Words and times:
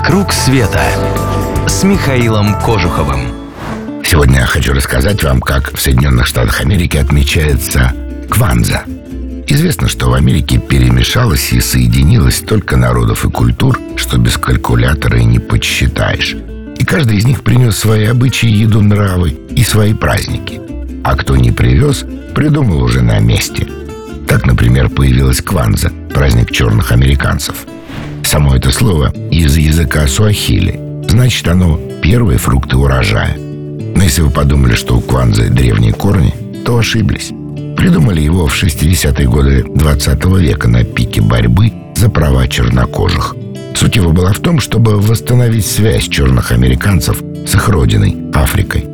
«Вокруг 0.00 0.32
света» 0.32 0.80
с 1.66 1.82
Михаилом 1.82 2.54
Кожуховым. 2.60 3.32
Сегодня 4.04 4.38
я 4.38 4.46
хочу 4.46 4.72
рассказать 4.72 5.24
вам, 5.24 5.40
как 5.40 5.76
в 5.76 5.80
Соединенных 5.80 6.26
Штатах 6.26 6.60
Америки 6.60 6.96
отмечается 6.96 7.92
Кванза. 8.30 8.84
Известно, 9.48 9.88
что 9.88 10.08
в 10.08 10.14
Америке 10.14 10.58
перемешалось 10.58 11.52
и 11.52 11.60
соединилось 11.60 12.36
столько 12.36 12.76
народов 12.76 13.24
и 13.24 13.28
культур, 13.28 13.76
что 13.96 14.18
без 14.18 14.38
калькулятора 14.38 15.18
и 15.18 15.24
не 15.24 15.40
подсчитаешь. 15.40 16.36
И 16.78 16.84
каждый 16.84 17.16
из 17.16 17.26
них 17.26 17.42
принес 17.42 17.76
свои 17.76 18.04
обычаи, 18.04 18.48
еду, 18.48 18.80
нравы 18.80 19.30
и 19.50 19.64
свои 19.64 19.94
праздники. 19.94 20.60
А 21.02 21.16
кто 21.16 21.36
не 21.36 21.50
привез, 21.50 22.04
придумал 22.36 22.84
уже 22.84 23.02
на 23.02 23.18
месте. 23.18 23.66
Так, 24.28 24.46
например, 24.46 24.90
появилась 24.90 25.42
Кванза, 25.42 25.90
праздник 26.14 26.52
черных 26.52 26.92
американцев– 26.92 27.56
Само 28.38 28.54
это 28.54 28.70
слово 28.70 29.12
из 29.32 29.56
языка 29.56 30.06
суахили. 30.06 30.78
Значит, 31.08 31.48
оно 31.48 31.76
первые 32.00 32.38
фрукты 32.38 32.76
урожая. 32.76 33.36
Но 33.36 34.00
если 34.00 34.22
вы 34.22 34.30
подумали, 34.30 34.76
что 34.76 34.96
у 34.96 35.00
кванзы 35.00 35.48
древние 35.48 35.92
корни, 35.92 36.32
то 36.64 36.78
ошиблись. 36.78 37.32
Придумали 37.76 38.20
его 38.20 38.46
в 38.46 38.54
60-е 38.54 39.28
годы 39.28 39.64
20 39.74 40.24
века 40.38 40.68
на 40.68 40.84
пике 40.84 41.20
борьбы 41.20 41.72
за 41.96 42.10
права 42.10 42.46
чернокожих. 42.46 43.34
Суть 43.74 43.96
его 43.96 44.12
была 44.12 44.32
в 44.32 44.38
том, 44.38 44.60
чтобы 44.60 45.00
восстановить 45.00 45.66
связь 45.66 46.06
черных 46.06 46.52
американцев 46.52 47.20
с 47.44 47.56
их 47.56 47.68
родиной, 47.68 48.16
Африкой. 48.32 48.84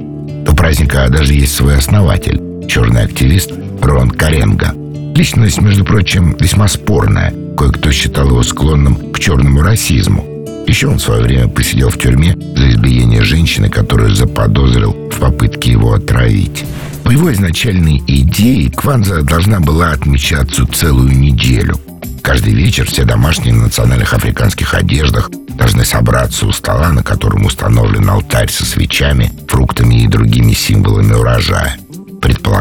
У 0.48 0.54
праздника 0.56 1.06
даже 1.10 1.34
есть 1.34 1.54
свой 1.54 1.76
основатель, 1.76 2.40
черный 2.66 3.02
активист 3.02 3.52
Рон 3.82 4.08
Каренга. 4.10 4.72
Личность, 5.16 5.60
между 5.60 5.84
прочим, 5.84 6.36
весьма 6.38 6.68
спорная– 6.68 7.32
Кое-кто 7.56 7.92
считал 7.92 8.28
его 8.28 8.42
склонным 8.42 9.12
к 9.12 9.20
черному 9.20 9.62
расизму. 9.62 10.24
Еще 10.66 10.88
он 10.88 10.98
в 10.98 11.02
свое 11.02 11.22
время 11.22 11.48
посидел 11.48 11.88
в 11.88 11.98
тюрьме 11.98 12.36
за 12.56 12.70
избиение 12.70 13.22
женщины, 13.22 13.68
которую 13.68 14.14
заподозрил 14.14 14.92
в 15.12 15.20
попытке 15.20 15.72
его 15.72 15.92
отравить. 15.92 16.64
По 17.04 17.10
его 17.10 17.32
изначальной 17.32 18.02
идее 18.06 18.70
Кванза 18.70 19.22
должна 19.22 19.60
была 19.60 19.92
отмечаться 19.92 20.66
целую 20.66 21.16
неделю. 21.16 21.76
Каждый 22.22 22.54
вечер 22.54 22.86
все 22.86 23.04
домашние 23.04 23.54
в 23.54 23.58
национальных 23.58 24.14
африканских 24.14 24.74
одеждах 24.74 25.30
должны 25.50 25.84
собраться 25.84 26.46
у 26.46 26.52
стола, 26.52 26.90
на 26.90 27.02
котором 27.02 27.44
установлен 27.44 28.08
алтарь 28.08 28.50
со 28.50 28.64
свечами, 28.64 29.30
фруктами 29.46 30.02
и 30.02 30.08
другими 30.08 30.54
символами 30.54 31.12
урожая. 31.12 31.76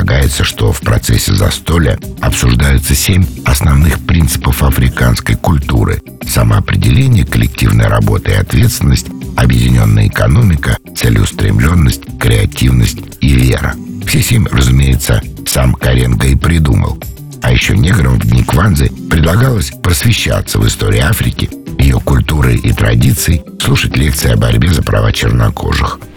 Предполагается, 0.04 0.44
что 0.44 0.74
в 0.74 0.82
процессе 0.82 1.34
застолья 1.34 1.98
обсуждаются 2.20 2.94
семь 2.94 3.26
основных 3.46 4.06
принципов 4.06 4.62
африканской 4.62 5.36
культуры. 5.38 6.02
Самоопределение, 6.28 7.26
коллективная 7.26 7.88
работа 7.88 8.32
и 8.32 8.36
ответственность, 8.36 9.08
объединенная 9.38 10.08
экономика, 10.08 10.78
целеустремленность, 10.94 12.02
креативность 12.20 12.98
и 13.22 13.30
вера. 13.30 13.76
Все 14.06 14.22
семь, 14.22 14.46
разумеется, 14.52 15.22
сам 15.48 15.74
Каренко 15.74 16.28
и 16.28 16.36
придумал. 16.36 17.02
А 17.42 17.54
еще 17.54 17.78
неграм 17.78 18.20
в 18.20 18.26
дни 18.26 18.44
Кванзы 18.44 18.90
предлагалось 19.10 19.72
просвещаться 19.72 20.60
в 20.60 20.68
истории 20.68 21.00
Африки, 21.00 21.50
ее 21.80 22.02
культуры 22.02 22.58
и 22.58 22.74
традиций, 22.74 23.42
слушать 23.62 23.96
лекции 23.96 24.32
о 24.32 24.38
борьбе 24.38 24.68
за 24.68 24.84
права 24.84 25.14
чернокожих– 25.14 25.98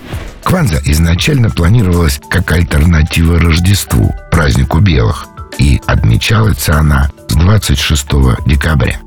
Кванза 0.47 0.81
изначально 0.85 1.51
планировалась 1.51 2.21
как 2.31 2.53
альтернатива 2.53 3.41
Рождеству, 3.41 4.15
празднику 4.31 4.79
белых, 4.79 5.27
и 5.59 5.81
отмечалась 5.87 6.69
она 6.69 7.11
с 7.29 7.35
26 7.35 8.07
декабря. 8.47 9.01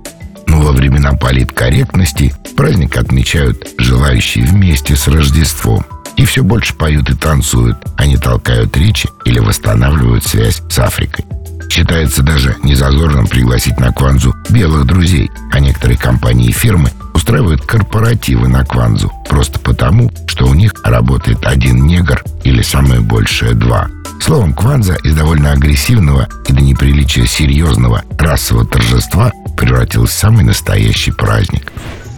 Но 0.47 0.59
во 0.59 0.73
времена 0.73 1.13
политкорректности 1.13 2.35
праздник 2.57 2.97
отмечают 2.97 3.69
желающие 3.77 4.43
вместе 4.43 4.97
с 4.97 5.07
Рождеством. 5.07 5.85
И 6.17 6.25
все 6.25 6.43
больше 6.43 6.75
поют 6.75 7.09
и 7.09 7.15
танцуют, 7.15 7.77
они 7.95 8.17
толкают 8.17 8.75
речи 8.75 9.07
или 9.23 9.39
восстанавливают 9.39 10.25
связь 10.25 10.61
с 10.69 10.79
Африкой. 10.79 11.23
Считается 11.69 12.21
даже 12.21 12.57
незазорным 12.63 13.27
пригласить 13.27 13.79
на 13.79 13.93
Кванзу 13.93 14.35
белых 14.49 14.85
друзей, 14.85 15.31
а 15.53 15.61
некоторые 15.61 15.97
компании 15.97 16.49
и 16.49 16.51
фирмы 16.51 16.91
устраивают 17.13 17.61
корпоративы 17.61 18.47
на 18.47 18.65
Кванзу 18.65 19.11
просто 19.27 19.59
потому, 19.59 20.11
что 20.27 20.45
у 20.47 20.53
них 20.53 20.73
работает 20.83 21.45
один 21.45 21.85
негр 21.85 22.23
или 22.43 22.61
самое 22.61 23.01
большее 23.01 23.53
два. 23.53 23.87
Словом, 24.19 24.53
Кванза 24.53 24.95
из 25.03 25.15
довольно 25.15 25.51
агрессивного 25.51 26.27
и 26.47 26.53
до 26.53 26.61
неприличия 26.61 27.25
серьезного 27.25 28.03
расового 28.17 28.65
торжества 28.65 29.31
превратилась 29.57 30.11
в 30.11 30.19
самый 30.19 30.43
настоящий 30.43 31.11
праздник. 31.11 31.71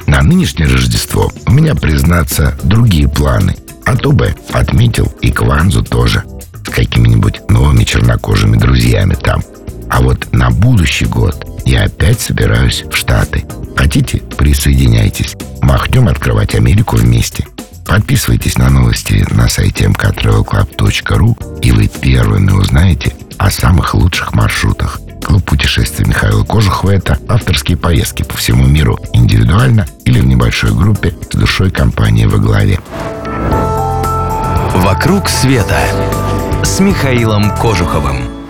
На 0.08 0.22
нынешнее 0.22 0.68
Рождество 0.68 1.32
у 1.46 1.52
меня, 1.52 1.76
признаться, 1.76 2.58
другие 2.64 3.08
планы. 3.08 3.56
А 3.86 3.96
то 3.96 4.12
бы 4.12 4.36
отметил 4.52 5.12
и 5.22 5.32
Кванзу 5.32 5.84
тоже 5.84 6.24
с 6.66 6.70
какими-нибудь 6.70 7.50
новыми 7.50 7.84
чернокожими 7.84 8.58
друзьями 8.58 9.16
там. 9.16 9.42
А 9.90 10.02
вот 10.02 10.32
на 10.32 10.50
будущий 10.50 11.06
год 11.06 11.46
я 11.66 11.84
опять 11.84 12.20
собираюсь 12.20 12.84
в 12.90 12.96
Штаты. 12.96 13.46
Хотите, 13.76 14.20
присоединяйтесь. 14.38 15.36
Махнем 15.62 16.08
открывать 16.08 16.56
Америку 16.56 16.98
вместе. 16.98 17.46
Подписывайтесь 17.86 18.58
на 18.58 18.70
новости 18.70 19.26
на 19.32 19.50
сайте 19.50 19.86
mktravelclub.ru 19.86 21.60
и 21.62 21.72
вы 21.72 21.88
первыми 21.88 22.52
узнаете 22.52 23.14
о 23.38 23.50
самых 23.50 23.94
лучших 23.94 24.34
маршрутах. 24.34 25.00
Клуб 25.24 25.44
путешествий 25.44 26.06
Михаила 26.06 26.44
Кожухова– 26.44 26.92
это 26.92 27.18
авторские 27.28 27.78
поездки 27.78 28.24
по 28.24 28.36
всему 28.36 28.66
миру 28.66 28.98
индивидуально 29.14 29.86
или 30.06 30.20
в 30.20 30.26
небольшой 30.26 30.72
группе 30.72 31.14
с 31.30 31.36
душой 31.36 31.72
компании 31.72 32.26
во 32.26 32.38
главе. 32.38 32.80
«Вокруг 34.76 35.30
света» 35.30 35.80
с 36.64 36.80
Михаилом 36.80 37.56
Кожуховым. 37.58 38.41